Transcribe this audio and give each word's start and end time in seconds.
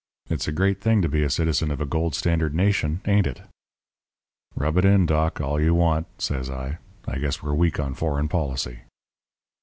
It's 0.31 0.47
a 0.47 0.51
great 0.51 0.81
thing 0.81 1.03
to 1.03 1.07
be 1.07 1.21
a 1.21 1.29
citizen 1.29 1.69
of 1.69 1.79
a 1.79 1.85
gold 1.85 2.15
standard 2.15 2.55
nation, 2.55 3.01
ain't 3.05 3.27
it?' 3.27 3.43
"'Rub 4.55 4.77
it 4.77 4.83
in, 4.83 5.05
Doc, 5.05 5.39
all 5.39 5.61
you 5.61 5.75
want,' 5.75 6.07
says 6.19 6.49
I. 6.49 6.79
'I 7.07 7.19
guess 7.19 7.43
we're 7.43 7.53
weak 7.53 7.79
on 7.79 7.93
foreign 7.93 8.27
policy.' 8.27 8.79